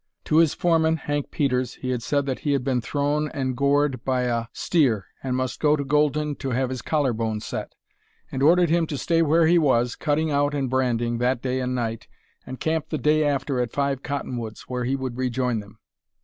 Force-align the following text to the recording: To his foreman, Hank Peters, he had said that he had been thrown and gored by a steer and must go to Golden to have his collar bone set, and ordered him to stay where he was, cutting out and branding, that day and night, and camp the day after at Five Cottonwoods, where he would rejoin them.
To 0.25 0.37
his 0.37 0.55
foreman, 0.55 0.97
Hank 0.97 1.29
Peters, 1.29 1.75
he 1.75 1.91
had 1.91 2.01
said 2.01 2.25
that 2.25 2.39
he 2.39 2.53
had 2.53 2.63
been 2.63 2.81
thrown 2.81 3.29
and 3.29 3.55
gored 3.55 4.03
by 4.03 4.21
a 4.21 4.45
steer 4.51 5.05
and 5.21 5.35
must 5.37 5.59
go 5.59 5.75
to 5.75 5.83
Golden 5.83 6.33
to 6.37 6.49
have 6.49 6.71
his 6.71 6.81
collar 6.81 7.13
bone 7.13 7.39
set, 7.39 7.75
and 8.31 8.41
ordered 8.41 8.71
him 8.71 8.87
to 8.87 8.97
stay 8.97 9.21
where 9.21 9.45
he 9.45 9.59
was, 9.59 9.95
cutting 9.95 10.31
out 10.31 10.55
and 10.55 10.71
branding, 10.71 11.19
that 11.19 11.43
day 11.43 11.59
and 11.59 11.75
night, 11.75 12.07
and 12.47 12.59
camp 12.59 12.89
the 12.89 12.97
day 12.97 13.23
after 13.23 13.59
at 13.61 13.73
Five 13.73 14.01
Cottonwoods, 14.01 14.61
where 14.63 14.85
he 14.85 14.95
would 14.95 15.17
rejoin 15.17 15.59
them. 15.59 15.77